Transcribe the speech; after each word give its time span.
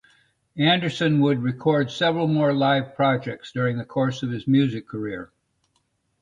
Anderson 0.57 1.19
would 1.21 1.43
record 1.43 1.91
several 1.91 2.25
more 2.27 2.53
live 2.53 2.95
projects 2.95 3.51
during 3.51 3.77
the 3.77 3.85
course 3.85 4.23
of 4.23 4.31
his 4.31 4.47
music 4.47 4.87
career. 4.87 5.29